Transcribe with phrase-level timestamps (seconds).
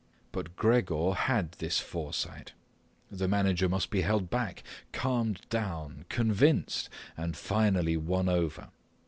[0.31, 2.53] But Gregor had this foresight.
[3.11, 8.69] The manager must be held back, calmed down, convinced, and finally won over.